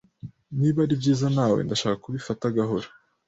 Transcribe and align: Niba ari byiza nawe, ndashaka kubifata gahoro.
Niba 0.59 0.77
ari 0.85 0.93
byiza 1.01 1.27
nawe, 1.35 1.57
ndashaka 1.65 1.97
kubifata 2.03 2.45
gahoro. 2.57 2.87